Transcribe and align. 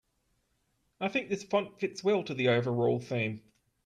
I 0.99 1.09
think 1.09 1.29
this 1.29 1.43
font 1.43 1.79
fits 1.79 2.03
well 2.03 2.23
to 2.23 2.33
the 2.33 2.47
overall 2.47 2.99
theme. 2.99 3.43